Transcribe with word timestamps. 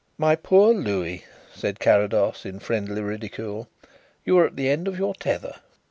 "My 0.17 0.35
poor 0.35 0.73
Louis!" 0.73 1.25
said 1.53 1.79
Carrados, 1.79 2.43
in 2.43 2.57
friendly 2.59 3.03
ridicule. 3.03 3.69
"You 4.25 4.33
were 4.33 4.47
at 4.47 4.55
the 4.55 4.67
end 4.67 4.87
of 4.87 4.97
your 4.97 5.13
tether?" 5.13 5.57